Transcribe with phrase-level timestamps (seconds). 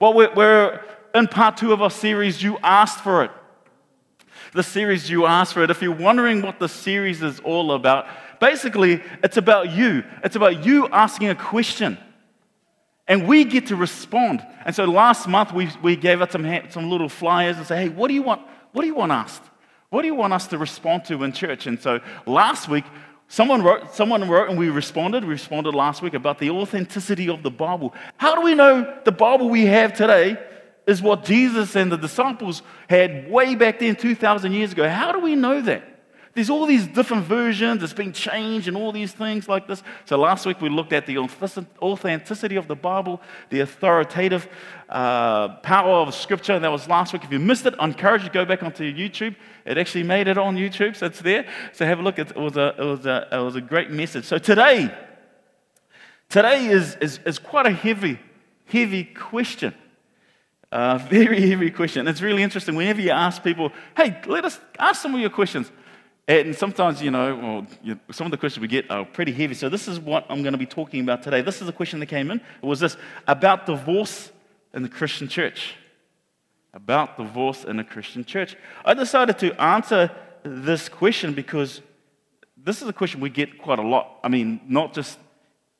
[0.00, 0.80] Well, we're,
[1.12, 3.32] in part two of our series, You Asked for It.
[4.54, 5.70] The series You Asked for It.
[5.70, 8.06] If you're wondering what the series is all about,
[8.38, 10.04] basically, it's about you.
[10.22, 11.98] It's about you asking a question.
[13.08, 14.46] And we get to respond.
[14.64, 17.88] And so last month, we, we gave out some, some little flyers and say, hey,
[17.88, 18.42] what do you want?
[18.72, 19.42] What do you want asked?
[19.90, 21.66] What do you want us to respond to in church?
[21.66, 22.84] And so last week,
[23.28, 25.24] someone wrote, someone wrote and we responded.
[25.24, 27.94] We responded last week about the authenticity of the Bible.
[28.16, 30.36] How do we know the Bible we have today
[30.86, 34.88] is what Jesus and the disciples had way back then, 2,000 years ago?
[34.88, 35.97] How do we know that?
[36.34, 39.82] There's all these different versions, it's been changed, and all these things like this.
[40.04, 43.20] So last week we looked at the authenticity of the Bible,
[43.50, 44.48] the authoritative
[44.88, 47.24] uh, power of Scripture, and that was last week.
[47.24, 49.36] If you missed it, I encourage you to go back onto YouTube.
[49.64, 51.46] It actually made it on YouTube, so it's there.
[51.72, 52.18] So have a look.
[52.18, 54.24] It was a, it was a, it was a great message.
[54.24, 54.94] So today,
[56.28, 58.18] today is, is, is quite a heavy,
[58.66, 59.74] heavy question.
[60.70, 62.06] Uh, very heavy question.
[62.06, 62.76] It's really interesting.
[62.76, 65.72] Whenever you ask people, hey, let us ask some of your questions.
[66.28, 69.54] And sometimes, you know, well, you some of the questions we get are pretty heavy.
[69.54, 71.40] So this is what I'm going to be talking about today.
[71.40, 72.38] This is a question that came in.
[72.62, 74.30] It was this about divorce
[74.74, 75.74] in the Christian church.
[76.74, 78.56] About divorce in the Christian church.
[78.84, 80.10] I decided to answer
[80.42, 81.80] this question because
[82.62, 84.20] this is a question we get quite a lot.
[84.22, 85.18] I mean, not just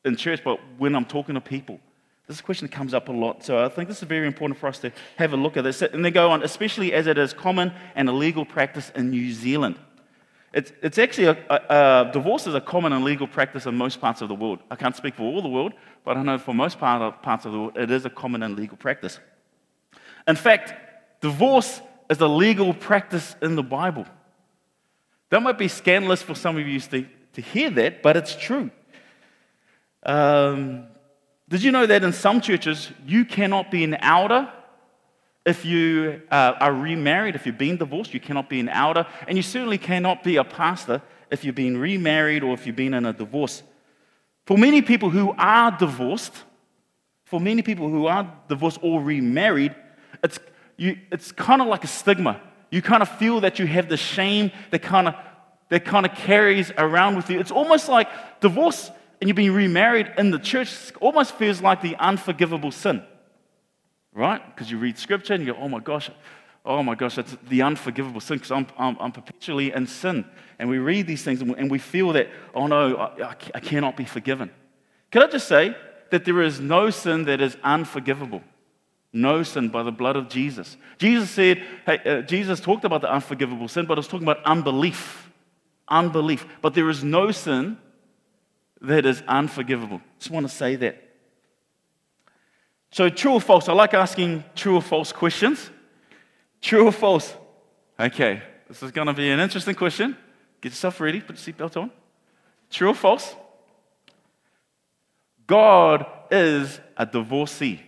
[0.07, 1.79] in church, but when I'm talking to people.
[2.27, 3.45] This question comes up a lot.
[3.45, 5.83] So I think this is very important for us to have a look at this.
[5.83, 9.33] And they go on, especially as it is common and a legal practice in New
[9.33, 9.79] Zealand.
[10.53, 14.01] It's, it's actually a, a, a, divorce is a common and legal practice in most
[14.01, 14.61] parts of the world.
[14.71, 17.45] I can't speak for all the world, but I know for most part of, parts
[17.45, 19.21] of the world, it is a common and legal practice.
[20.27, 20.73] In fact,
[21.21, 24.07] divorce is a legal practice in the Bible.
[25.31, 28.71] That might be scandalous for some of you to, to hear that, but it's true.
[30.03, 30.87] Um,
[31.49, 34.51] did you know that in some churches, you cannot be an elder
[35.49, 39.37] if you uh, are remarried, if you've been divorced, you cannot be an elder, and
[39.37, 43.07] you certainly cannot be a pastor if you've been remarried or if you've been in
[43.07, 43.63] a divorce.
[44.45, 46.35] For many people who are divorced,
[47.25, 49.75] for many people who are divorced or remarried,
[50.23, 50.39] it's,
[50.77, 52.41] you, it's kind of like a stigma.
[52.71, 55.15] You kind of feel that you have the shame that kind of
[55.71, 57.39] that kind of carries around with you.
[57.39, 58.09] It's almost like
[58.41, 63.03] divorce and you've been remarried in the church almost feels like the unforgivable sin
[64.13, 64.45] right?
[64.55, 66.11] Because you read scripture and you go, oh my gosh,
[66.65, 70.25] oh my gosh, that's the unforgivable sin because I'm, I'm, I'm, perpetually in sin.
[70.59, 74.05] And we read these things and we feel that, oh no, I, I cannot be
[74.05, 74.51] forgiven.
[75.11, 75.75] Can I just say
[76.11, 78.43] that there is no sin that is unforgivable?
[79.13, 80.77] No sin by the blood of Jesus.
[80.99, 84.45] Jesus said, hey, uh, Jesus talked about the unforgivable sin, but I was talking about
[84.45, 85.31] unbelief.
[85.89, 86.47] Unbelief.
[86.61, 87.79] But there is no sin
[88.83, 90.03] that is unforgivable.
[90.19, 91.08] Just want to say that.
[92.91, 93.69] So, true or false?
[93.69, 95.71] I like asking true or false questions.
[96.61, 97.35] True or false?
[98.01, 100.17] Okay, this is going to be an interesting question.
[100.61, 101.91] Get yourself ready, put your seatbelt on.
[102.71, 103.35] True or false?
[105.47, 107.81] God is a divorcee.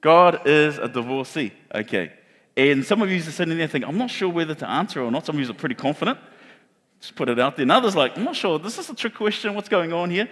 [0.00, 1.52] God is a divorcee.
[1.74, 2.12] Okay.
[2.56, 5.10] And some of you are sitting there thinking, I'm not sure whether to answer or
[5.10, 5.26] not.
[5.26, 6.18] Some of you are pretty confident.
[7.00, 7.62] Just put it out there.
[7.62, 8.58] And others like, I'm not sure.
[8.58, 9.54] This is a trick question.
[9.54, 10.28] What's going on here?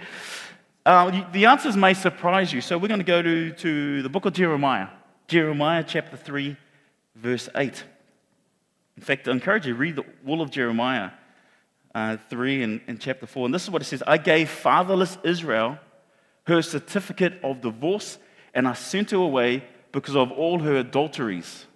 [0.87, 2.61] Uh, the answers may surprise you.
[2.61, 4.87] So we're going to go to, to the book of Jeremiah,
[5.27, 6.57] Jeremiah chapter 3,
[7.17, 7.83] verse 8.
[8.97, 11.11] In fact, I encourage you to read the, all of Jeremiah
[11.93, 13.47] uh, 3 and, and chapter 4.
[13.47, 15.77] And this is what it says I gave fatherless Israel
[16.45, 18.19] her certificate of divorce,
[18.55, 21.67] and I sent her away because of all her adulteries.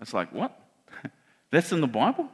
[0.00, 0.60] It's like, what?
[1.52, 2.28] That's in the Bible?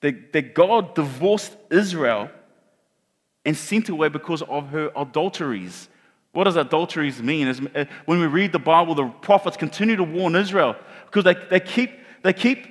[0.00, 2.30] That, that God divorced Israel
[3.44, 5.88] and sent away because of her adulteries.
[6.32, 7.48] What does adulteries mean?
[7.48, 10.76] Uh, when we read the Bible, the prophets continue to warn Israel
[11.06, 11.90] because they, they keep,
[12.22, 12.66] they keep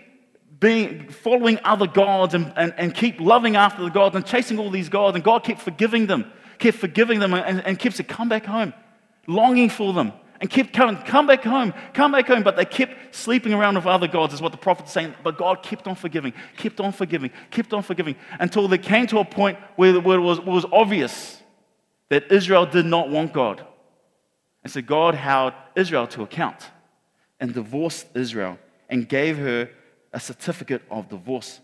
[0.59, 4.69] being, following other gods and, and, and keep loving after the gods and chasing all
[4.69, 8.29] these gods, and God kept forgiving them, kept forgiving them, and, and keeps to come
[8.29, 8.73] back home,
[9.27, 12.43] longing for them and kept coming, come back home, come back home.
[12.43, 15.15] But they kept sleeping around with other gods, is what the prophet's saying.
[15.23, 19.19] But God kept on forgiving, kept on forgiving, kept on forgiving until they came to
[19.19, 21.41] a point where, it, was, it was obvious
[22.09, 23.65] that Israel did not want God.
[24.63, 26.69] And so God held Israel to account
[27.39, 28.57] and divorced Israel
[28.89, 29.69] and gave her
[30.13, 31.59] a certificate of divorce.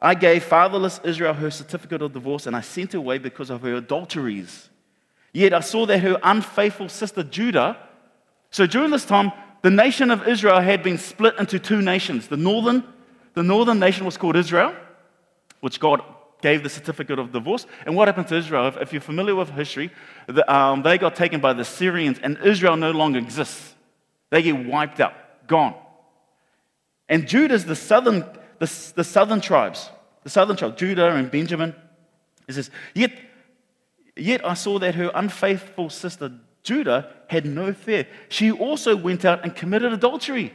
[0.00, 3.62] I gave fatherless Israel her certificate of divorce and I sent her away because of
[3.62, 4.68] her adulteries.
[5.34, 7.76] Yet I saw that her unfaithful sister Judah,
[8.50, 9.32] so during this time,
[9.62, 12.28] the nation of Israel had been split into two nations.
[12.28, 12.84] The northern,
[13.34, 14.72] the northern nation was called Israel,
[15.60, 16.02] which God
[16.40, 17.66] gave the certificate of divorce.
[17.84, 18.72] And what happened to Israel?
[18.80, 19.90] If, you're familiar with history,
[20.28, 23.74] the, um, they got taken by the Syrians, and Israel no longer exists.
[24.30, 25.14] They get wiped out,
[25.48, 25.74] gone.
[27.08, 28.20] And Judah's the southern,
[28.60, 29.90] the, the southern tribes,
[30.22, 31.74] the southern tribes, Judah and Benjamin.
[32.46, 33.10] It says, yet,
[34.16, 36.32] yet I saw that her unfaithful sister
[36.62, 38.06] Judah had no fear.
[38.28, 40.52] She also went out and committed adultery.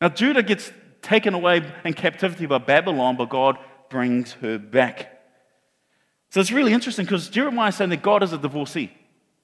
[0.00, 3.56] Now, Judah gets taken away in captivity by Babylon, but God
[3.88, 5.20] brings her back.
[6.30, 8.90] So it's really interesting because Jeremiah is saying that God is a divorcee.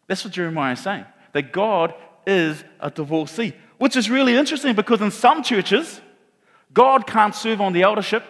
[0.09, 1.95] That's what Jeremiah is saying, that God
[2.27, 6.01] is a divorcee, which is really interesting because in some churches,
[6.73, 8.25] God can't serve on the eldership,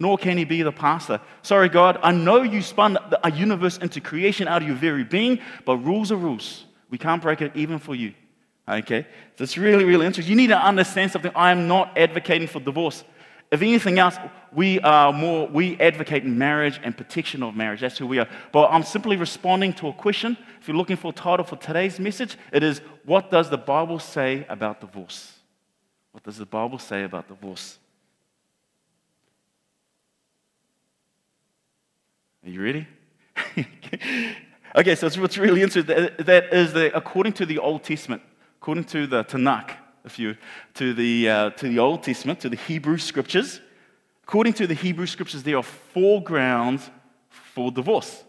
[0.00, 1.20] nor can he be the pastor.
[1.42, 5.38] Sorry, God, I know you spun a universe into creation out of your very being,
[5.66, 6.64] but rules are rules.
[6.88, 8.14] We can't break it even for you.
[8.66, 9.06] Okay?
[9.36, 10.30] So it's really, really interesting.
[10.30, 11.32] You need to understand something.
[11.36, 13.04] I am not advocating for divorce.
[13.50, 14.16] If anything else,
[14.52, 17.80] we are more, we advocate marriage and protection of marriage.
[17.80, 18.28] That's who we are.
[18.52, 20.36] But I'm simply responding to a question.
[20.60, 23.98] If you're looking for a title for today's message, it is What does the Bible
[23.98, 25.32] say about divorce?
[26.12, 27.79] What does the Bible say about divorce?
[32.42, 32.88] Are you ready?
[34.76, 38.22] okay, so what's really interesting that is that according to the Old Testament,
[38.60, 39.72] according to the Tanakh,
[40.06, 40.36] if you
[40.74, 43.60] to the uh, to the Old Testament, to the Hebrew scriptures,
[44.22, 46.88] according to the Hebrew scriptures, there are four grounds
[47.28, 48.24] for divorce.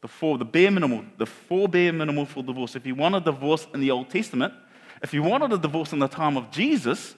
[0.00, 2.76] The four, the bare minimal, the four bare minimal for divorce.
[2.76, 4.54] If you want a divorce in the Old Testament,
[5.02, 7.14] if you wanted a divorce in the time of Jesus,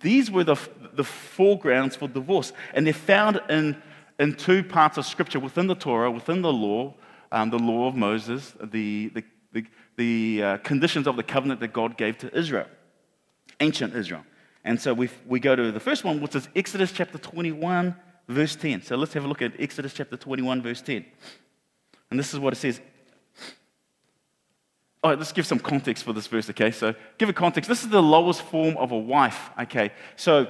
[0.00, 0.56] these were the,
[0.94, 2.52] the four grounds for divorce.
[2.72, 3.80] And they're found in,
[4.18, 6.94] in two parts of Scripture within the Torah, within the law,
[7.32, 9.66] um, the law of Moses, the, the, the,
[9.96, 12.66] the uh, conditions of the covenant that God gave to Israel,
[13.60, 14.24] ancient Israel.
[14.64, 17.94] And so we we go to the first one, which is Exodus chapter 21,
[18.28, 18.82] verse 10.
[18.82, 21.04] So let's have a look at Exodus chapter 21, verse 10.
[22.10, 22.80] And this is what it says.
[25.02, 26.70] All right, let's give some context for this verse, okay?
[26.70, 27.68] So, give a context.
[27.68, 29.92] This is the lowest form of a wife, okay?
[30.16, 30.46] So,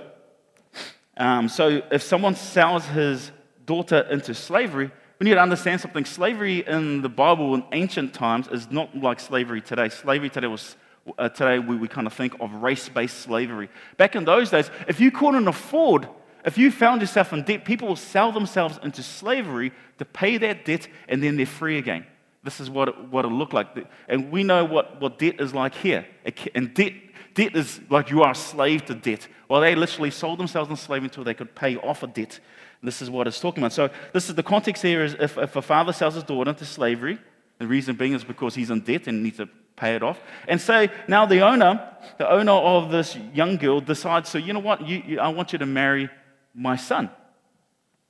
[1.16, 3.32] um, so if someone sells his
[3.66, 6.05] daughter into slavery, we need to understand something.
[6.05, 9.88] Slavery in the Bible in ancient times is not like slavery today.
[9.88, 10.76] Slavery today was
[11.19, 13.69] uh, today we, we kind of think of race-based slavery.
[13.96, 16.08] Back in those days, if you couldn't afford,
[16.44, 20.64] if you found yourself in debt, people will sell themselves into slavery to pay that
[20.64, 22.06] debt, and then they're free again.
[22.43, 23.69] This is what it, what it looked like.
[24.08, 26.06] And we know what, what debt is like here.
[26.55, 26.93] And debt,
[27.32, 29.26] debt is like you are a slave to debt.
[29.49, 32.40] Well, they literally sold themselves in slavery until they could pay off a debt.
[32.84, 33.72] This is what it's talking about.
[33.72, 36.64] So this is the context here is if, if a father sells his daughter into
[36.64, 37.19] slavery,
[37.58, 40.20] the reason being is because he's in debt and needs to pay it off.
[40.46, 44.60] And say now the owner, the owner of this young girl decides, so you know
[44.60, 46.10] what, you, you, I want you to marry
[46.54, 47.10] my son.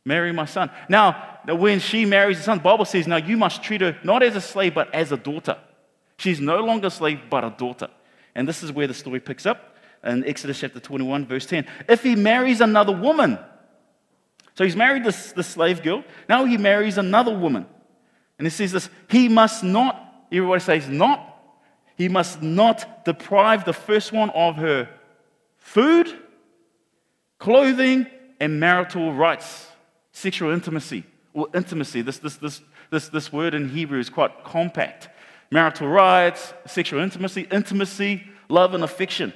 [0.05, 0.71] Marry my son.
[0.89, 4.23] Now, when she marries the son, the Bible says, now you must treat her not
[4.23, 5.57] as a slave, but as a daughter.
[6.19, 7.89] She's no longer a slave, but a daughter.
[8.35, 11.67] And this is where the story picks up in Exodus chapter 21, verse 10.
[11.89, 13.39] If he marries another woman,
[14.55, 16.05] so he's married this, this slave girl.
[16.29, 17.67] Now he marries another woman.
[18.39, 21.31] And it says this he must not, everybody says not,
[21.97, 24.89] he must not deprive the first one of her
[25.57, 26.13] food,
[27.39, 28.07] clothing,
[28.41, 29.69] and marital rights,
[30.13, 31.05] sexual intimacy.
[31.33, 32.61] Or intimacy, this, this, this,
[32.91, 35.09] this, this word in Hebrew is quite compact.
[35.51, 39.33] Marital rights, sexual intimacy, intimacy, love, and affection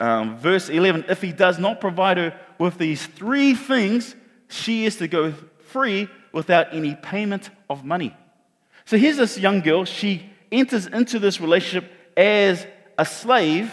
[0.00, 4.14] um, verse 11 if he does not provide her with these three things,
[4.48, 5.32] she is to go
[5.68, 8.14] free without any payment of money.
[8.84, 9.86] So here's this young girl.
[9.86, 12.66] She enters into this relationship as
[12.98, 13.72] a slave.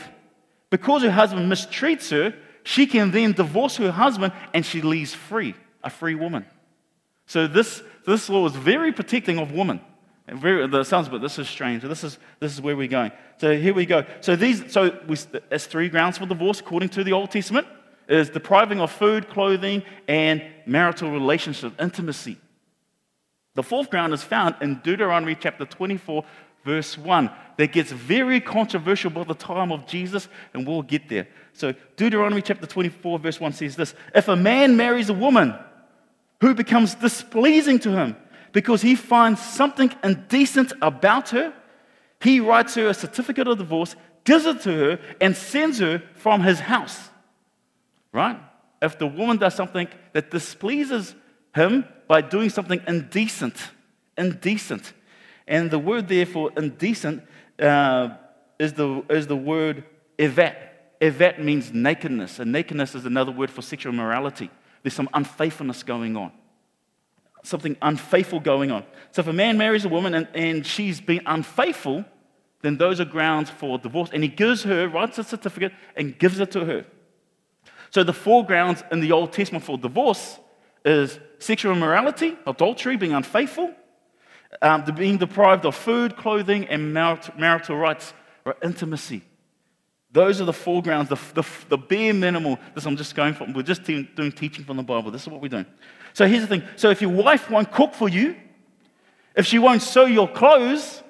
[0.70, 5.54] Because her husband mistreats her, she can then divorce her husband and she leaves free,
[5.84, 6.46] a free woman.
[7.26, 9.82] So this, this law is very protecting of women.
[10.30, 11.84] Very, sounds, but this is strange.
[11.84, 13.12] This is, this is where we're going.
[13.38, 14.06] So here we go.
[14.22, 15.18] So these, so we,
[15.52, 17.68] as three grounds for divorce according to the Old Testament
[18.08, 22.38] is depriving of food, clothing, and marital relationship, intimacy.
[23.56, 26.24] The fourth ground is found in Deuteronomy chapter 24,
[26.64, 27.32] verse 1.
[27.58, 31.28] That gets very controversial by the time of Jesus, and we'll get there.
[31.54, 35.56] So Deuteronomy chapter 24, verse 1 says this If a man marries a woman
[36.40, 38.16] who becomes displeasing to him,
[38.52, 41.54] because he finds something indecent about her,
[42.22, 46.42] he writes her a certificate of divorce, gives it to her, and sends her from
[46.42, 47.07] his house.
[48.12, 48.40] Right?
[48.82, 51.16] If the woman does something that displeases
[51.54, 53.56] him by doing something indecent,
[54.18, 54.94] indecent.
[55.48, 57.24] And the word there for indecent
[57.60, 58.10] uh,
[58.60, 59.84] is, the, is the word
[60.18, 60.56] evet.
[61.00, 64.50] Evet means nakedness, and nakedness is another word for sexual immorality.
[64.82, 66.32] There's some unfaithfulness going on,
[67.44, 68.84] something unfaithful going on.
[69.12, 72.04] So if a man marries a woman and, and she's been unfaithful,
[72.62, 74.10] then those are grounds for divorce.
[74.12, 76.86] And he gives her, writes a certificate, and gives it to her.
[77.90, 80.40] So the four grounds in the Old Testament for divorce
[80.84, 83.74] is sexual immorality, adultery, being unfaithful,
[84.62, 88.14] um, being deprived of food, clothing, and marital rights
[88.46, 89.22] or intimacy.
[90.12, 92.58] Those are the four grounds, the, the, the bare minimal.
[92.74, 93.54] This I'm just going from.
[93.54, 95.12] We're just doing teaching from the Bible.
[95.12, 95.66] This is what we're doing.
[96.14, 96.64] So here's the thing.
[96.76, 98.36] So if your wife won't cook for you,
[99.36, 101.04] if she won't sew your clothes,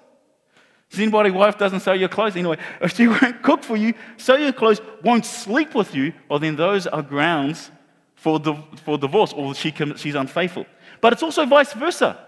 [0.89, 2.57] does anybody wife doesn't sew your clothes anyway?
[2.81, 6.55] If she won't cook for you, sew your clothes, won't sleep with you, well then
[6.55, 7.71] those are grounds
[8.15, 8.39] for,
[8.83, 10.65] for divorce, or she she's unfaithful.
[11.01, 12.25] But it's also vice versa.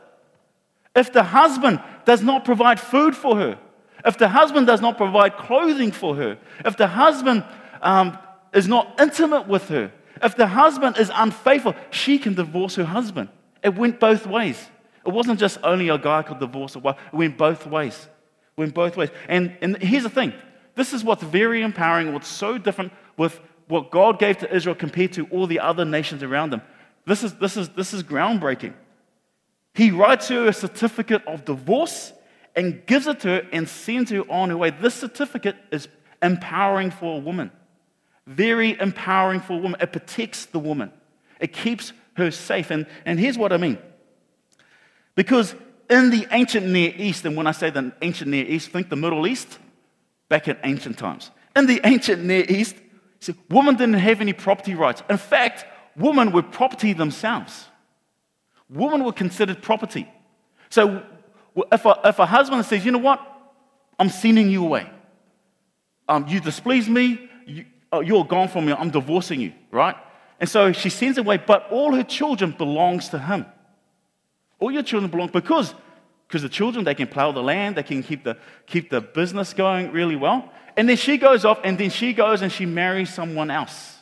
[0.96, 3.60] If the husband does not provide food for her,
[4.06, 7.44] if the husband does not provide clothing for her, if the husband
[7.82, 8.18] um,
[8.54, 13.30] is not intimate with her, if the husband is unfaithful, she can divorce her husband.
[13.64, 14.70] It went both ways.
[15.06, 18.08] It wasn't just only a guy could divorce a wife, it went both ways.
[18.60, 19.08] Went both ways.
[19.30, 20.34] And, and here's the thing
[20.76, 23.40] this is what's very empowering, what's so different with
[23.70, 26.62] what God gave to Israel compared to all the other nations around them.
[27.06, 28.74] This is, this is, this is groundbreaking.
[29.74, 32.12] He writes her a certificate of divorce
[32.54, 34.72] and gives it to her and sends her on her way.
[34.72, 35.88] This certificate is
[36.22, 37.52] empowering for a woman.
[38.28, 39.80] Very empowering for a woman.
[39.80, 40.92] It protects the woman,
[41.40, 42.72] it keeps her safe.
[42.72, 43.78] And, and here's what I mean.
[45.16, 45.56] Because
[45.90, 48.96] in the ancient Near East, and when I say the ancient Near East, think the
[48.96, 49.58] Middle East,
[50.30, 51.32] back in ancient times.
[51.56, 52.76] In the ancient Near East,
[53.20, 55.02] see, women didn't have any property rights.
[55.10, 55.66] In fact,
[55.98, 57.66] women were property themselves.
[58.70, 60.08] Women were considered property.
[60.70, 61.04] So
[61.72, 63.20] if a, if a husband says, you know what,
[63.98, 64.90] I'm sending you away.
[66.08, 69.96] Um, you displease me, you, oh, you're gone from me, I'm divorcing you, right?
[70.40, 73.46] And so she sends away, but all her children belongs to him.
[74.60, 75.74] All your children belong because
[76.28, 78.38] because the children they can plow the land, they can keep the
[78.68, 80.52] keep the business going really well.
[80.78, 83.98] And then she goes off and then she goes and she marries someone else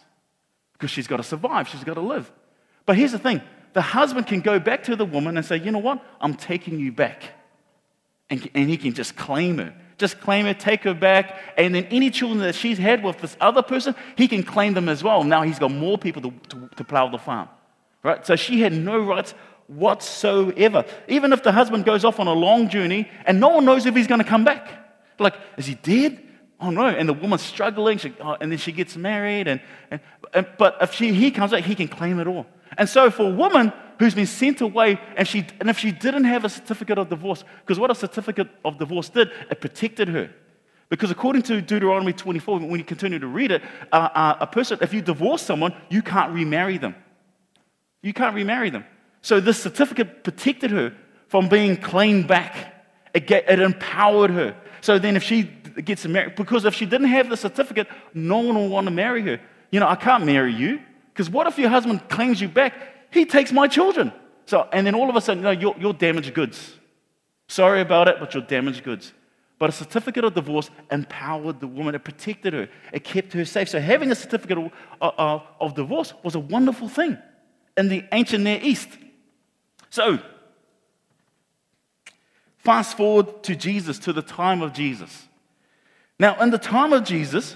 [0.74, 2.32] because she's got to survive, she's got to live.
[2.86, 3.42] But here's the thing
[3.74, 6.04] the husband can go back to the woman and say, You know what?
[6.20, 7.24] I'm taking you back.
[8.30, 9.74] And, and he can just claim her.
[9.98, 11.40] Just claim her, take her back.
[11.58, 14.90] And then any children that she's had with this other person, he can claim them
[14.90, 15.24] as well.
[15.24, 17.50] Now he's got more people to, to, to plow the farm.
[18.04, 18.26] Right?
[18.26, 19.34] So she had no rights
[19.68, 20.86] whatsoever.
[21.08, 23.96] Even if the husband goes off on a long journey and no one knows if
[23.96, 24.70] he's going to come back.
[25.20, 26.24] Like, is he dead?
[26.60, 26.88] Oh no.
[26.88, 29.48] And the woman's struggling, she, oh, and then she gets married.
[29.48, 30.02] And, and,
[30.34, 32.46] and, but if she, he comes back, he can claim it all.
[32.78, 36.26] And so for a woman who's been sent away, and, she, and if she didn't
[36.26, 40.30] have a certificate of divorce, because what a certificate of divorce did, it protected her.
[40.90, 44.78] Because according to Deuteronomy 24, when you continue to read it, uh, uh, a person,
[44.82, 46.96] if you divorce someone, you can't remarry them.
[48.02, 48.86] You can't remarry them.
[49.22, 50.94] So this certificate protected her
[51.28, 52.74] from being claimed back.
[53.14, 54.56] It, get, it empowered her.
[54.82, 58.56] So then if she gets married, because if she didn't have the certificate, no one
[58.56, 59.40] will want to marry her.
[59.72, 60.80] You know, I can't marry you.
[61.14, 62.74] Because what if your husband claims you back?
[63.12, 64.14] He takes my children.
[64.46, 66.76] So, and then all of a sudden, no, you're, you're damaged goods.
[67.48, 69.14] Sorry about it, but you're damaged goods.
[69.60, 73.70] But a certificate of divorce empowered the woman, it protected her, it kept her safe.
[73.70, 74.72] So having a certificate of,
[75.02, 77.18] of, of divorce was a wonderful thing
[77.76, 78.90] in the ancient Near East.
[79.89, 80.20] So,
[82.58, 85.27] fast forward to Jesus, to the time of Jesus.
[86.20, 87.56] Now, in the time of Jesus,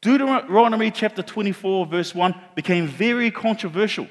[0.00, 4.06] Deuteronomy chapter 24, verse 1 became very controversial.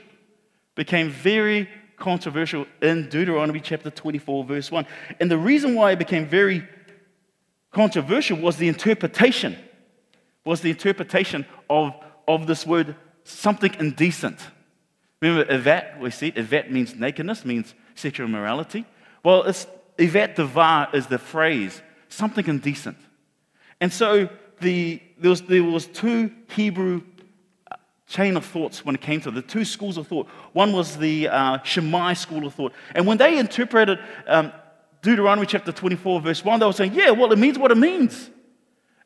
[0.76, 4.86] Became very controversial in Deuteronomy chapter 24, verse 1.
[5.20, 6.68] And the reason why it became very
[7.72, 9.58] controversial was the interpretation,
[10.46, 11.94] was the interpretation of,
[12.28, 14.40] of this word, something indecent.
[15.22, 18.86] Remember, evet, we see it, evet means nakedness, means sexual immorality.
[19.24, 22.98] Well, it's, evet devar is the phrase, something indecent.
[23.82, 27.02] And so the, there, was, there was two Hebrew
[27.72, 27.76] uh,
[28.08, 30.28] chain of thoughts when it came to the two schools of thought.
[30.54, 31.64] One was the uh,
[32.14, 32.74] school of thought.
[32.94, 34.52] And when they interpreted um,
[35.02, 38.30] Deuteronomy chapter 24, verse 1, they were saying, yeah, well, it means what it means.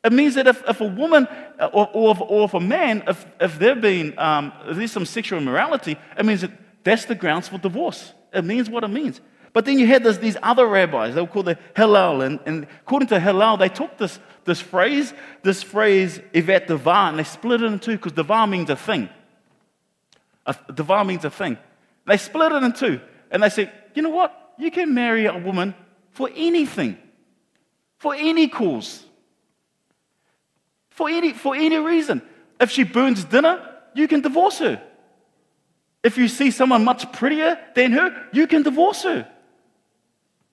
[0.04, 1.28] It means that if, if a woman
[1.58, 5.06] uh, or, or, if, or if a man, if, if been, um, if there's some
[5.06, 6.50] sexual immorality, it means that
[6.82, 8.12] that's the grounds for divorce.
[8.32, 9.20] It means what it means.
[9.52, 12.66] But then you had this, these other rabbis, they were called the Hillel, and, and
[12.80, 17.62] according to Hillel, they took this, this phrase, this phrase, Evet Devar, and they split
[17.62, 19.10] it in two because Devar means a thing.
[20.46, 21.58] A, Devar means a thing.
[22.06, 24.54] They split it in two, and they said, you know what?
[24.58, 25.74] You can marry a woman
[26.10, 26.96] for anything,
[27.98, 29.04] for any cause.
[31.02, 32.22] For any, for any reason.
[32.60, 33.60] If she burns dinner,
[33.92, 34.80] you can divorce her.
[36.04, 39.26] If you see someone much prettier than her, you can divorce her.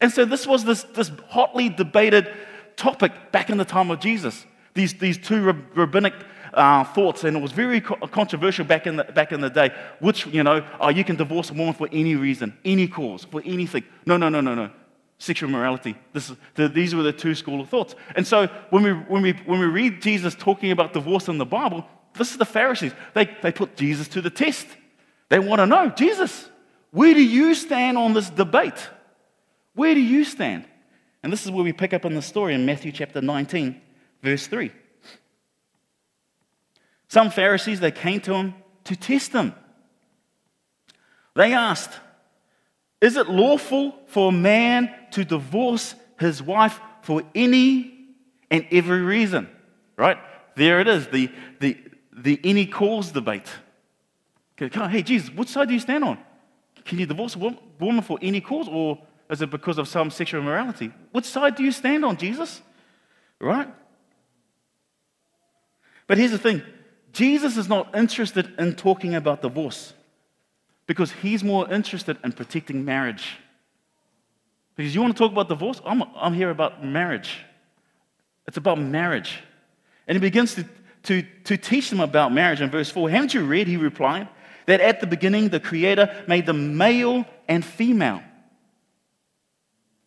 [0.01, 2.33] And so this was this, this hotly debated
[2.77, 4.43] topic back in the time of Jesus.
[4.73, 6.15] These, these two rabbinic
[6.55, 9.69] uh, thoughts, and it was very co- controversial back in, the, back in the day.
[9.99, 13.43] Which, you know, oh, you can divorce a woman for any reason, any cause, for
[13.45, 13.83] anything.
[14.07, 14.71] No, no, no, no, no.
[15.19, 15.95] Sexual morality.
[16.13, 17.93] This the, these were the two school of thoughts.
[18.15, 21.45] And so when we, when, we, when we read Jesus talking about divorce in the
[21.45, 21.85] Bible,
[22.17, 22.93] this is the Pharisees.
[23.13, 24.65] They, they put Jesus to the test.
[25.27, 26.49] They want to know, Jesus,
[26.91, 28.89] where do you stand on this debate?
[29.75, 30.65] Where do you stand?
[31.21, 33.79] And this is where we pick up in the story in Matthew chapter 19,
[34.23, 34.71] verse 3.
[37.09, 38.53] Some Pharisees, they came to him
[38.85, 39.53] to test him.
[41.35, 41.91] They asked,
[43.01, 48.07] Is it lawful for a man to divorce his wife for any
[48.51, 49.49] and every reason?
[49.97, 50.17] Right?
[50.55, 51.77] There it is, the, the,
[52.11, 53.47] the any cause debate.
[54.61, 56.17] Okay, hey, Jesus, which side do you stand on?
[56.85, 58.99] Can you divorce a woman for any cause, or
[59.29, 60.91] is it because of some sexual immorality?
[61.11, 62.61] Which side do you stand on, Jesus?
[63.39, 63.67] Right?
[66.07, 66.63] But here's the thing
[67.13, 69.93] Jesus is not interested in talking about divorce
[70.87, 73.37] because he's more interested in protecting marriage.
[74.79, 75.81] Because you want to talk about divorce?
[75.85, 77.41] I'm, I'm here about marriage.
[78.47, 79.37] It's about marriage.
[80.07, 80.63] And he begins to,
[81.03, 83.09] to, to teach them about marriage in verse 4.
[83.09, 84.29] Haven't you read, he replied,
[84.67, 88.23] that at the beginning the Creator made them male and female?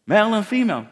[0.06, 0.86] Male and female.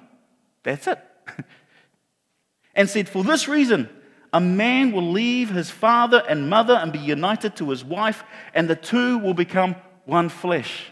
[0.63, 0.99] That's it.
[2.75, 3.89] and said, For this reason,
[4.31, 8.69] a man will leave his father and mother and be united to his wife, and
[8.69, 10.90] the two will become one flesh.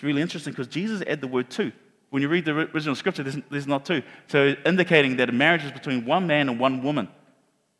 [0.00, 1.72] It's really interesting because Jesus added the word two.
[2.08, 4.02] When you read the original scripture, there's, there's not two.
[4.28, 7.06] So, indicating that a marriage is between one man and one woman.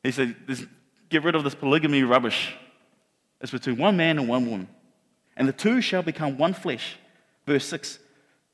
[0.03, 0.37] He said,
[1.09, 2.55] Get rid of this polygamy rubbish.
[3.41, 4.69] It's between one man and one woman.
[5.35, 6.99] And the two shall become one flesh.
[7.47, 7.99] Verse 6.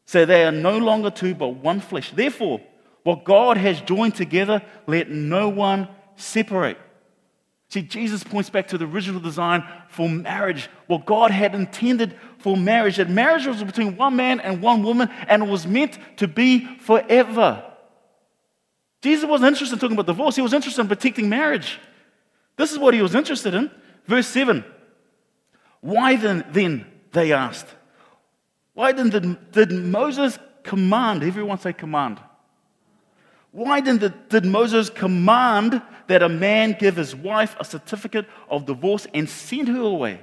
[0.05, 2.13] So they are no longer two, but one flesh.
[2.13, 2.61] Therefore,
[3.03, 6.79] what God has joined together, let no one separate.
[7.69, 12.57] See, Jesus points back to the original design for marriage, what God had intended for
[12.57, 12.97] marriage.
[12.97, 16.65] That marriage was between one man and one woman, and it was meant to be
[16.79, 17.65] forever.
[19.03, 21.81] Jesus wasn't interested in talking about divorce, he was interested in protecting marriage.
[22.57, 23.71] This is what he was interested in.
[24.07, 24.65] Verse 7
[25.81, 27.67] Why then, then they asked,
[28.77, 31.23] why then did, did Moses command?
[31.23, 32.21] Everyone say command.
[33.57, 38.67] Why then did, did Moses command that a man give his wife a certificate of
[38.67, 40.21] divorce and send her away?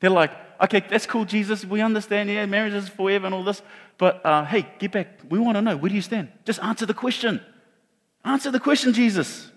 [0.00, 1.64] They're like, okay, that's cool, Jesus.
[1.64, 3.62] We understand, yeah, marriage is forever and all this.
[3.98, 5.20] But uh, hey, get back.
[5.30, 6.32] We want to know where do you stand?
[6.44, 7.40] Just answer the question.
[8.24, 9.48] Answer the question, Jesus.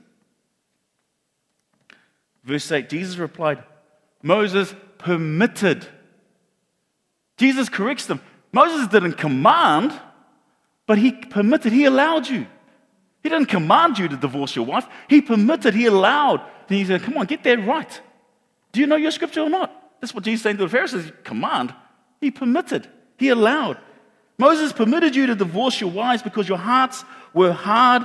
[2.44, 3.64] Verse 8 Jesus replied,
[4.22, 5.88] Moses permitted.
[7.38, 8.22] Jesus corrects them.
[8.52, 10.00] Moses didn't command,
[10.90, 12.48] but he permitted, he allowed you.
[13.22, 14.88] He didn't command you to divorce your wife.
[15.08, 16.42] He permitted, he allowed.
[16.68, 18.02] And he said, Come on, get that right.
[18.72, 19.72] Do you know your scripture or not?
[20.02, 21.12] That's what Jesus saying to the Pharisees.
[21.24, 21.76] Command.
[22.20, 22.88] He permitted,
[23.20, 23.78] he allowed.
[24.40, 28.02] Moses permitted you to divorce your wives because your hearts were hard,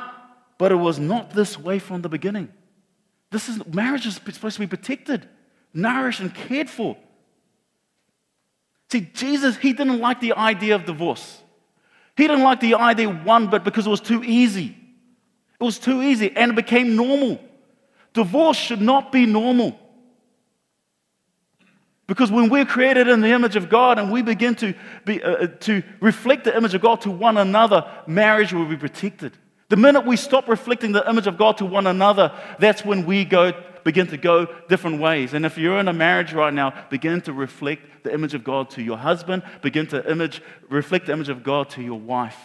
[0.59, 2.53] but it was not this way from the beginning.
[3.31, 5.27] This is marriage is supposed to be protected,
[5.73, 6.99] nourished, and cared for.
[8.93, 11.41] See, Jesus, he didn't like the idea of divorce.
[12.17, 14.77] He didn't like the idea one bit because it was too easy.
[15.61, 17.41] It was too easy and it became normal.
[18.13, 19.79] Divorce should not be normal.
[22.07, 24.75] Because when we're created in the image of God and we begin to,
[25.05, 28.77] be, uh, uh, to reflect the image of God to one another, marriage will be
[28.77, 29.33] protected.
[29.71, 33.25] The minute we stop reflecting the image of God to one another, that's when we
[33.25, 33.53] go,
[33.85, 35.35] begin to go different ways.
[35.35, 38.71] And if you're in a marriage right now, begin to reflect the image of God
[38.71, 42.39] to your husband, begin to image, reflect the image of God to your wife.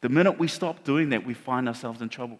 [0.00, 2.38] The minute we stop doing that, we find ourselves in trouble.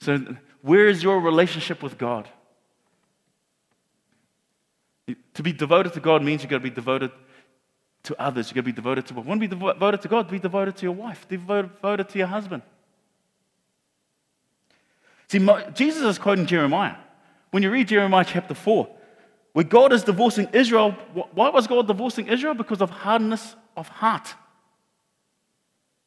[0.00, 2.28] So, where is your relationship with God?
[5.34, 7.10] To be devoted to God means you've got to be devoted
[8.04, 8.48] to others.
[8.48, 9.14] You've got to be devoted to.
[9.14, 10.30] Want to be devoted to God?
[10.30, 11.26] Be devoted to your wife.
[11.28, 12.62] Be devoted to your husband.
[15.30, 15.38] See,
[15.74, 16.96] Jesus is quoting Jeremiah.
[17.52, 18.88] When you read Jeremiah chapter 4,
[19.52, 20.90] where God is divorcing Israel,
[21.34, 22.54] why was God divorcing Israel?
[22.54, 24.34] Because of hardness of heart.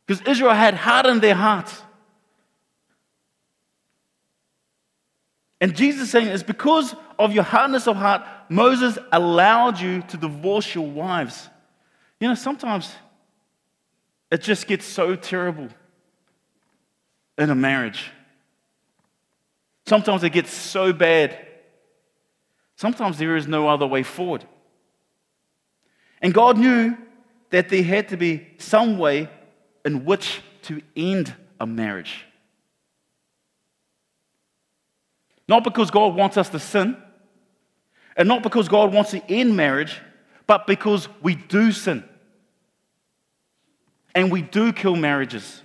[0.05, 1.83] Because Israel had hardened their hearts.
[5.61, 10.17] And Jesus is saying it's because of your hardness of heart, Moses allowed you to
[10.17, 11.47] divorce your wives.
[12.19, 12.93] You know, sometimes
[14.29, 15.69] it just gets so terrible.
[17.37, 18.11] in a marriage.
[19.85, 21.37] Sometimes it gets so bad.
[22.75, 24.45] Sometimes there is no other way forward.
[26.21, 26.97] And God knew
[27.49, 29.29] that there had to be some way
[29.85, 32.25] in which to end a marriage.
[35.47, 36.97] Not because God wants us to sin,
[38.15, 39.99] and not because God wants to end marriage,
[40.47, 42.03] but because we do sin.
[44.15, 45.61] And we do kill marriages.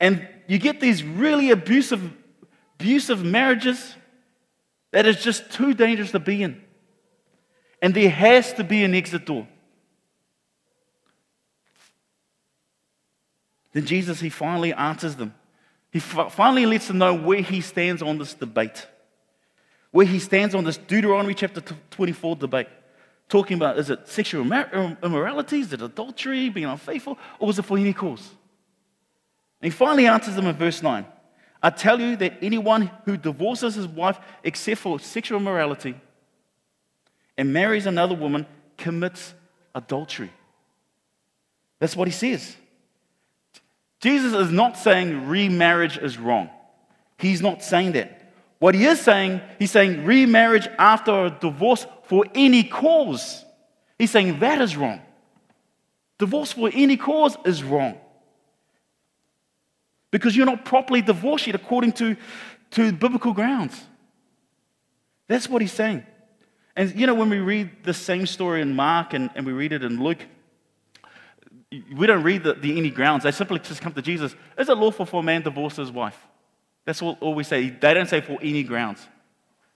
[0.00, 2.12] And you get these really abusive,
[2.82, 3.94] abusive marriages
[4.90, 6.60] that is just too dangerous to be in.
[7.80, 9.46] And there has to be an exit door.
[13.72, 15.32] Then Jesus, he finally answers them.
[15.92, 18.86] He finally lets them know where he stands on this debate,
[19.92, 22.68] where he stands on this Deuteronomy chapter 24 debate.
[23.28, 27.78] Talking about is it sexual immorality, is it adultery, being unfaithful, or was it for
[27.78, 28.28] any cause?
[29.60, 31.06] And he finally answers them in verse 9
[31.62, 35.94] I tell you that anyone who divorces his wife except for sexual immorality
[37.38, 38.46] and marries another woman
[38.76, 39.34] commits
[39.74, 40.30] adultery.
[41.78, 42.56] That's what he says.
[44.00, 46.50] Jesus is not saying remarriage is wrong.
[47.18, 48.32] He's not saying that.
[48.58, 53.44] What he is saying, he's saying remarriage after a divorce for any cause.
[53.98, 55.00] He's saying that is wrong.
[56.18, 57.98] Divorce for any cause is wrong.
[60.12, 62.16] Because you're not properly divorced yet according to,
[62.72, 63.82] to biblical grounds.
[65.26, 66.06] That's what he's saying.
[66.76, 69.72] And you know, when we read the same story in Mark and, and we read
[69.72, 70.24] it in Luke,
[71.96, 73.24] we don't read the, the any grounds.
[73.24, 74.36] They simply just come to Jesus.
[74.58, 76.18] Is it lawful for a man to divorce his wife?
[76.84, 77.70] That's all, all we say.
[77.70, 79.06] They don't say for any grounds.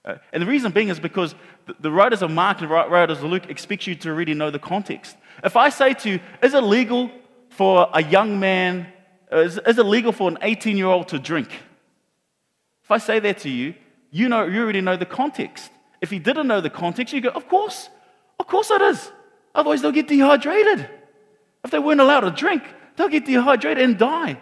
[0.05, 1.33] Uh, and the reason being is because
[1.65, 4.51] the, the writers of Mark and the writers of Luke expect you to really know
[4.51, 5.17] the context.
[5.43, 7.09] If I say to you, is it legal
[7.49, 8.87] for a young man,
[9.31, 11.49] is, is it legal for an 18 year old to drink?
[12.83, 13.75] If I say that to you,
[14.11, 15.71] you, know, you already know the context.
[16.01, 17.89] If you didn't know the context, you go, of course,
[18.39, 19.11] of course it is.
[19.53, 20.89] Otherwise, they'll get dehydrated.
[21.63, 22.63] If they weren't allowed to drink,
[22.95, 24.39] they'll get dehydrated and die.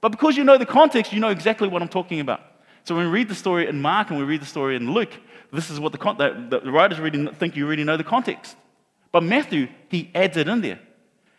[0.00, 2.40] But because you know the context, you know exactly what I'm talking about.
[2.84, 5.12] So when we read the story in Mark and we read the story in Luke,
[5.52, 5.98] this is what the,
[6.48, 8.56] the, the writers really think you already know the context.
[9.12, 10.80] But Matthew, he adds it in there.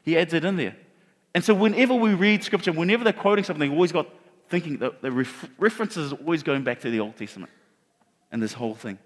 [0.03, 0.75] He adds it in there.
[1.35, 4.07] And so whenever we read scripture, whenever they're quoting something, always got
[4.49, 7.51] thinking that the ref- references are always going back to the Old Testament
[8.31, 8.99] and this whole thing.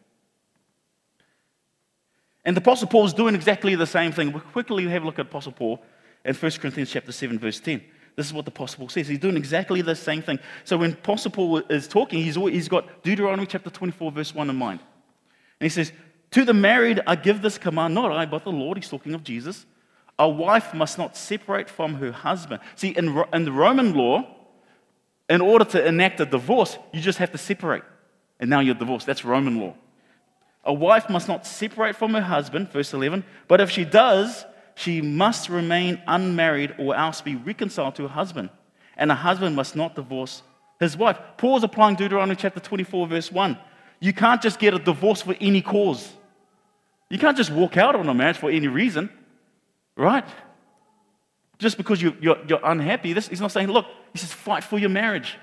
[2.43, 4.31] And the Apostle Paul is doing exactly the same thing.
[4.31, 5.83] We'll quickly have a look at Apostle Paul
[6.23, 7.81] in 1 Corinthians chapter 7, verse 10.
[8.15, 9.07] This is what the Apostle Paul says.
[9.07, 10.39] He's doing exactly the same thing.
[10.63, 14.49] So when Apostle Paul is talking, he's, always, he's got Deuteronomy chapter 24, verse 1
[14.49, 14.79] in mind.
[15.59, 15.91] And he says,
[16.31, 18.77] To the married I give this command, not I, but the Lord.
[18.77, 19.65] He's talking of Jesus.
[20.19, 22.61] A wife must not separate from her husband.
[22.75, 24.25] See, in, in the Roman law,
[25.29, 27.83] in order to enact a divorce, you just have to separate.
[28.39, 29.05] And now you're divorced.
[29.05, 29.75] That's Roman law.
[30.63, 35.01] A wife must not separate from her husband, verse 11, but if she does, she
[35.01, 38.49] must remain unmarried or else be reconciled to her husband.
[38.97, 40.41] And a husband must not divorce
[40.79, 41.17] his wife.
[41.37, 43.57] Paul's applying Deuteronomy chapter 24, verse 1.
[43.99, 46.11] You can't just get a divorce for any cause.
[47.09, 49.09] You can't just walk out on a marriage for any reason,
[49.97, 50.25] right?
[51.57, 53.13] Just because you, you're, you're unhappy.
[53.13, 55.37] This, he's not saying, look, he says, fight for your marriage.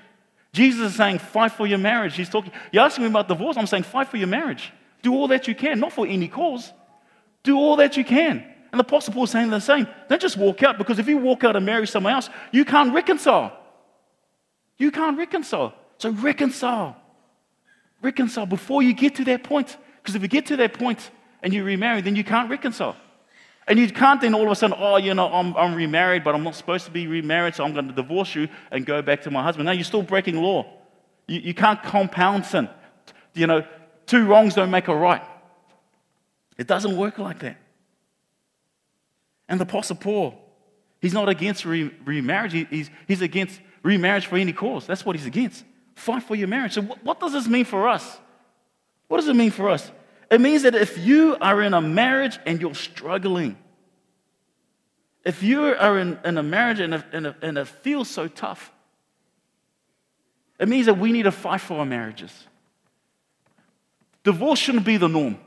[0.53, 2.15] Jesus is saying, fight for your marriage.
[2.15, 3.57] He's talking, you're asking me about divorce.
[3.57, 4.71] I'm saying, fight for your marriage.
[5.01, 6.71] Do all that you can, not for any cause.
[7.43, 8.43] Do all that you can.
[8.71, 9.87] And the Apostle Paul is saying the same.
[10.09, 12.93] Don't just walk out, because if you walk out and marry someone else, you can't
[12.93, 13.57] reconcile.
[14.77, 15.73] You can't reconcile.
[15.97, 16.95] So reconcile.
[18.01, 19.77] Reconcile before you get to that point.
[20.01, 21.11] Because if you get to that point
[21.43, 22.95] and you remarry, then you can't reconcile.
[23.67, 26.35] And you can't then all of a sudden, oh, you know, I'm, I'm remarried, but
[26.35, 29.23] I'm not supposed to be remarried, so I'm going to divorce you and go back
[29.23, 29.65] to my husband.
[29.65, 30.65] No, you're still breaking law.
[31.27, 32.69] You, you can't compound sin.
[33.33, 33.65] You know,
[34.05, 35.23] two wrongs don't make a right.
[36.57, 37.57] It doesn't work like that.
[39.49, 40.39] And the Apostle Paul,
[41.01, 44.85] he's not against re- remarriage, he, he's, he's against remarriage for any cause.
[44.85, 45.63] That's what he's against.
[45.95, 46.73] Fight for your marriage.
[46.73, 48.19] So, what, what does this mean for us?
[49.07, 49.91] What does it mean for us?
[50.31, 53.57] It means that if you are in a marriage and you're struggling,
[55.23, 58.27] if you are in, in a marriage and, a, and, a, and it feels so
[58.27, 58.71] tough,
[60.59, 62.31] it means that we need to fight for our marriages.
[64.23, 65.37] Divorce shouldn't be the norm.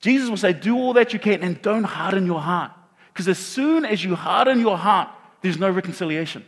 [0.00, 2.72] Jesus will say, Do all that you can and don't harden your heart.
[3.12, 5.08] Because as soon as you harden your heart,
[5.40, 6.44] there's no reconciliation.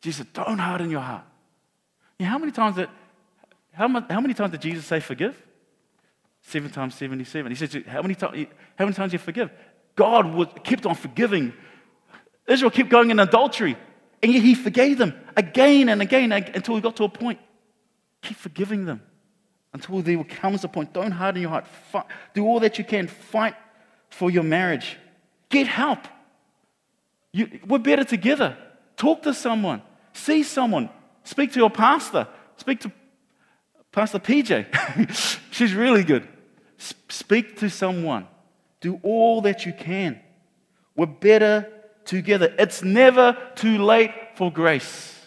[0.00, 1.24] Jesus said, Don't harden your heart.
[2.18, 2.88] You know, how many times that
[3.76, 5.40] how, much, how many times did Jesus say forgive?
[6.42, 7.50] Seven times 77.
[7.50, 9.50] He says, How many, how many times you forgive?
[9.94, 11.52] God was, kept on forgiving
[12.46, 13.76] Israel kept going in adultery,
[14.22, 17.40] and yet he forgave them again and again until he got to a point.
[18.22, 19.02] Keep forgiving them
[19.72, 20.92] until there comes a point.
[20.92, 21.66] Don't harden your heart.
[21.90, 22.06] Fight.
[22.34, 23.08] Do all that you can.
[23.08, 23.54] Fight
[24.08, 24.96] for your marriage.
[25.48, 25.98] Get help.
[27.32, 28.56] You, we're better together.
[28.96, 29.82] Talk to someone.
[30.12, 30.88] See someone.
[31.24, 32.26] Speak to your pastor.
[32.56, 32.92] Speak to
[33.96, 35.40] Pastor PJ.
[35.50, 36.28] She's really good.
[37.08, 38.26] Speak to someone.
[38.80, 40.20] Do all that you can.
[40.94, 41.66] We're better
[42.04, 42.54] together.
[42.58, 45.18] It's never too late for grace.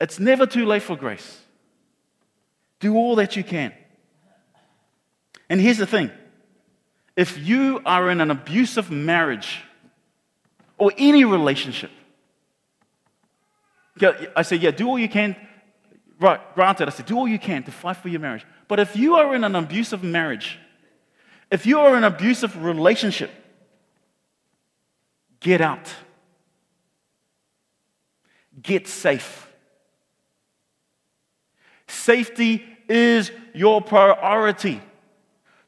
[0.00, 1.38] It's never too late for grace.
[2.78, 3.74] Do all that you can.
[5.50, 6.10] And here's the thing
[7.14, 9.60] if you are in an abusive marriage
[10.78, 11.90] or any relationship,
[14.34, 15.36] I say, yeah, do all you can.
[16.20, 18.44] Right, granted, I said, do all you can to fight for your marriage.
[18.68, 20.58] But if you are in an abusive marriage,
[21.50, 23.30] if you are in an abusive relationship,
[25.40, 25.92] get out.
[28.60, 29.48] Get safe.
[31.88, 34.82] Safety is your priority.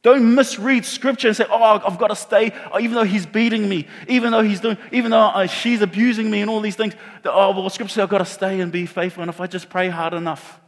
[0.03, 3.69] Don't misread scripture and say, oh, I've got to stay, oh, even though he's beating
[3.69, 6.95] me, even though he's doing, even though uh, she's abusing me and all these things.
[7.25, 9.23] oh, well, scripture says I've got to stay and be faithful.
[9.23, 10.61] And if I just pray hard enough.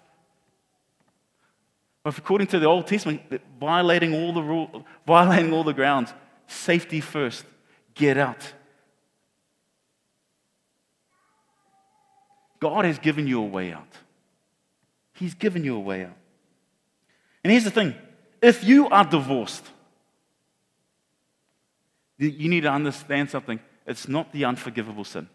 [2.05, 3.23] But according to the Old Testament,
[3.59, 6.13] violating all the rule, violating all the grounds,
[6.47, 7.45] safety first,
[7.95, 8.53] get out.
[12.61, 13.89] God has given you a way out.
[15.15, 16.17] He's given you a way out.
[17.43, 17.95] And here's the thing
[18.45, 19.65] if you are divorced,
[22.19, 23.59] you need to understand something.
[23.87, 25.29] It's not the unforgivable sin.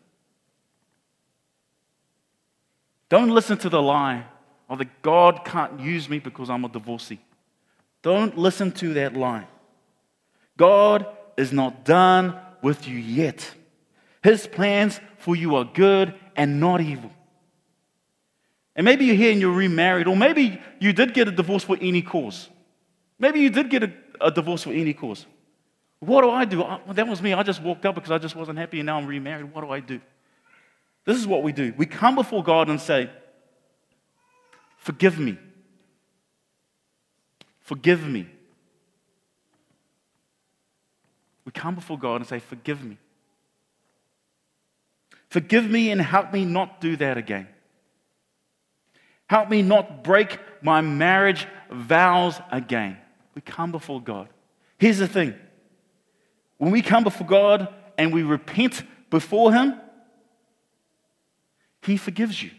[3.09, 4.25] Don't listen to the lie
[4.69, 7.19] of that God can't use me because I'm a divorcee.
[8.03, 9.47] Don't listen to that lie.
[10.55, 13.51] God is not done with you yet.
[14.21, 17.11] His plans for you are good and not evil.
[18.75, 21.77] And maybe you're here and you're remarried, or maybe you did get a divorce for
[21.81, 22.49] any cause.
[23.19, 25.25] Maybe you did get a, a divorce for any cause.
[25.99, 26.63] What do I do?
[26.63, 27.33] I, well, that was me.
[27.33, 29.53] I just walked up because I just wasn't happy and now I'm remarried.
[29.53, 29.99] What do I do?
[31.03, 31.73] This is what we do.
[31.75, 33.09] We come before God and say,
[34.77, 35.37] Forgive me.
[37.59, 38.27] Forgive me.
[41.43, 42.97] We come before God and say, Forgive me.
[45.29, 47.47] Forgive me and help me not do that again.
[49.27, 52.97] Help me not break my marriage vows again.
[53.39, 54.27] We come before God.
[54.77, 55.33] Here's the thing
[56.57, 59.79] when we come before God and we repent before Him,
[61.81, 62.51] He forgives you.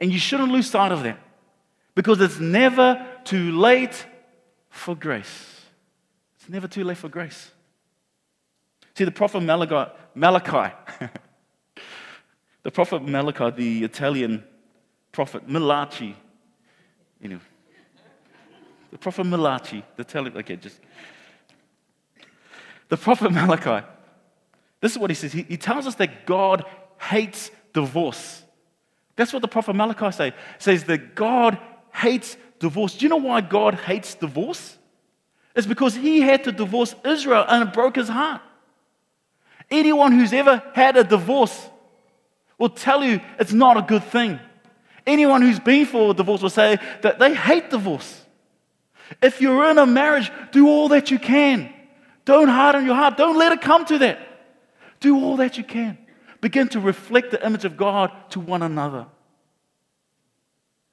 [0.00, 1.18] And you shouldn't lose sight of that
[1.94, 4.06] because it's never too late
[4.70, 5.60] for grace.
[6.40, 7.50] It's never too late for grace.
[8.94, 10.74] See, the prophet Malachi, Malachi
[12.62, 14.42] the prophet Malachi, the Italian
[15.12, 16.16] prophet Malachi.
[17.22, 17.42] Anyway,
[18.90, 20.80] the prophet Malachi, the tell okay, just.
[22.88, 23.84] The prophet Malachi,
[24.80, 25.32] this is what he says.
[25.32, 26.64] He, he tells us that God
[26.98, 28.42] hates divorce.
[29.16, 31.58] That's what the prophet Malachi say, says that God
[31.92, 32.94] hates divorce.
[32.94, 34.76] Do you know why God hates divorce?
[35.54, 38.42] It's because he had to divorce Israel and it broke his heart.
[39.70, 41.68] Anyone who's ever had a divorce
[42.58, 44.38] will tell you it's not a good thing.
[45.06, 48.25] Anyone who's been through a divorce will say that they hate divorce.
[49.22, 51.72] If you're in a marriage, do all that you can.
[52.24, 53.16] Don't harden your heart.
[53.16, 54.18] Don't let it come to that.
[55.00, 55.98] Do all that you can.
[56.40, 59.06] Begin to reflect the image of God to one another.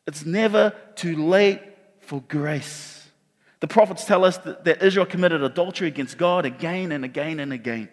[0.05, 1.61] It's never too late
[1.99, 3.07] for grace.
[3.61, 7.53] The prophets tell us that, that Israel committed adultery against God again and again and
[7.53, 7.89] again.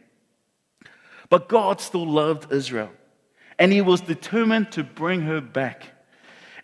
[1.28, 2.90] But God still loved Israel,
[3.56, 5.84] and He was determined to bring her back.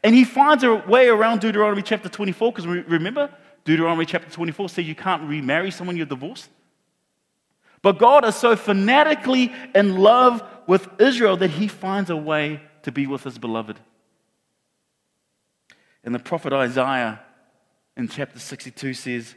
[0.03, 3.29] And he finds a way around Deuteronomy chapter 24, because remember,
[3.67, 6.49] Deuteronomy chapter 24 says you can't remarry someone you're divorced.
[7.83, 12.93] But God is so fanatically in love with Israel that he finds a way to
[12.93, 13.79] be with his beloved.
[16.05, 17.21] And the prophet Isaiah
[17.97, 19.35] in chapter 62 says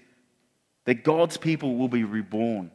[0.86, 2.70] that God's people will be reborn,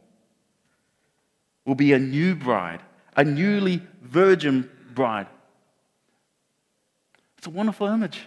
[1.63, 2.81] will be a new bride,
[3.15, 5.27] a newly virgin bride.
[7.37, 8.23] It's a wonderful image.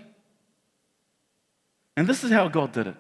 [1.95, 2.97] And this is how God did it.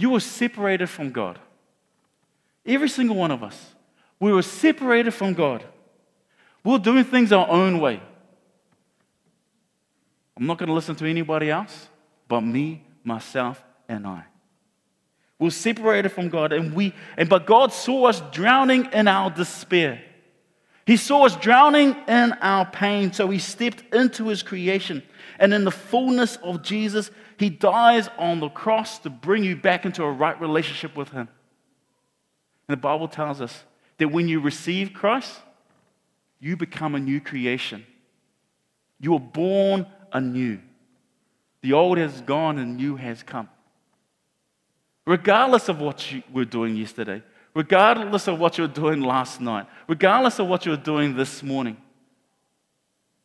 [0.00, 1.38] You were separated from God.
[2.64, 3.74] Every single one of us.
[4.18, 5.62] We were separated from God.
[6.64, 8.00] We were doing things our own way.
[10.38, 11.90] I'm not going to listen to anybody else
[12.28, 14.24] but me, myself, and I.
[15.38, 19.28] We were separated from God, and we and but God saw us drowning in our
[19.28, 20.02] despair.
[20.90, 25.04] He saw us drowning in our pain, so he stepped into his creation.
[25.38, 29.84] And in the fullness of Jesus, he dies on the cross to bring you back
[29.84, 31.28] into a right relationship with him.
[32.66, 33.62] And the Bible tells us
[33.98, 35.32] that when you receive Christ,
[36.40, 37.86] you become a new creation.
[38.98, 40.58] You are born anew.
[41.62, 43.48] The old has gone and new has come.
[45.06, 47.22] Regardless of what you were doing yesterday,
[47.54, 51.42] regardless of what you were doing last night, regardless of what you were doing this
[51.42, 51.76] morning,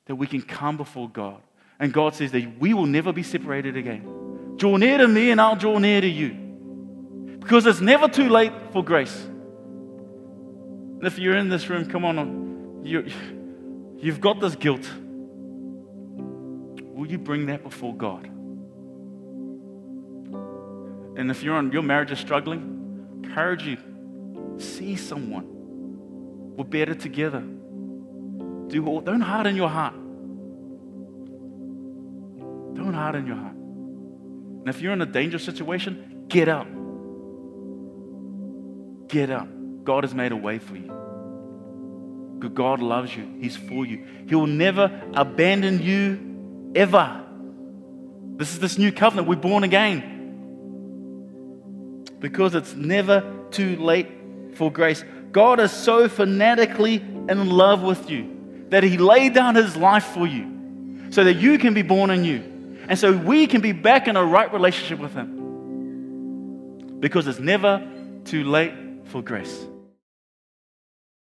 [0.05, 1.41] that we can come before God.
[1.79, 4.55] And God says that we will never be separated again.
[4.55, 6.29] Draw near to me and I'll draw near to you.
[7.39, 9.15] Because it's never too late for grace.
[10.97, 13.05] And if you're in this room, come on, you,
[13.97, 14.89] you've got this guilt.
[16.15, 18.25] Will you bring that before God?
[21.17, 23.77] And if you're on, your marriage is struggling, encourage you.
[24.57, 25.45] See someone.
[26.55, 27.41] We're better together.
[28.67, 29.93] Do, don't harden your heart.
[32.75, 33.55] Don't harden your heart.
[33.55, 36.67] And if you're in a dangerous situation, get up.
[39.07, 39.47] Get up.
[39.83, 40.91] God has made a way for you.
[42.53, 43.37] God loves you.
[43.39, 44.05] He's for you.
[44.27, 47.23] He will never abandon you ever.
[48.37, 49.27] This is this new covenant.
[49.27, 50.11] We're born again.
[52.19, 54.07] Because it's never too late
[54.55, 55.03] for grace.
[55.31, 60.25] God is so fanatically in love with you that He laid down His life for
[60.25, 62.41] you so that you can be born anew.
[62.87, 65.31] And so we can be back in a right relationship with Him.
[66.99, 67.85] Because it's never
[68.23, 68.73] too late
[69.05, 69.65] for grace.